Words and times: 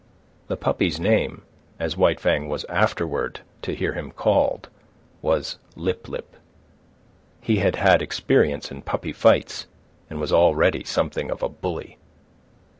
The 0.47 0.57
puppy's 0.57 0.99
name, 0.99 1.43
as 1.79 1.95
White 1.95 2.19
Fang 2.19 2.49
was 2.49 2.63
afterward 2.67 3.41
to 3.61 3.75
hear 3.75 3.93
him 3.93 4.09
called, 4.09 4.67
was 5.21 5.59
Lip 5.75 6.07
lip. 6.09 6.37
He 7.39 7.57
had 7.57 7.75
had 7.75 8.01
experience 8.01 8.71
in 8.71 8.81
puppy 8.81 9.13
fights 9.13 9.67
and 10.09 10.19
was 10.19 10.33
already 10.33 10.83
something 10.85 11.29
of 11.29 11.43
a 11.43 11.49
bully. 11.49 11.99